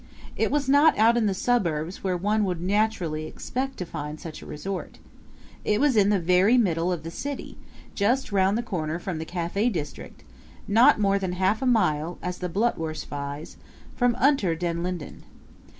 It 0.35 0.49
was 0.49 0.67
not 0.67 0.97
out 0.97 1.15
in 1.15 1.27
the 1.27 1.33
suburbs 1.35 2.03
where 2.03 2.17
one 2.17 2.43
would 2.45 2.59
naturally 2.59 3.27
expect 3.27 3.77
to 3.77 3.85
find 3.85 4.19
such 4.19 4.41
a 4.41 4.47
resort. 4.47 4.97
It 5.63 5.79
was 5.79 5.95
in 5.95 6.09
the 6.09 6.17
very 6.17 6.57
middle 6.57 6.91
of 6.91 7.03
the 7.03 7.11
city, 7.11 7.55
just 7.93 8.31
round 8.31 8.57
the 8.57 8.63
corner 8.63 8.97
from 8.97 9.19
the 9.19 9.25
cafe 9.29 9.69
district, 9.69 10.23
not 10.67 10.99
more 10.99 11.19
than 11.19 11.33
half 11.33 11.61
a 11.61 11.67
mile, 11.67 12.17
as 12.23 12.39
the 12.39 12.49
Blutwurst 12.49 13.05
flies, 13.05 13.57
from 13.95 14.15
Unter 14.17 14.55
den 14.55 14.81
Linden. 14.81 15.21